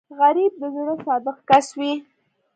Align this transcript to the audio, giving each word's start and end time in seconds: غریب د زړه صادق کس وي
غریب 0.19 0.53
د 0.61 0.63
زړه 0.75 0.93
صادق 1.05 1.37
کس 1.49 1.67
وي 1.77 1.93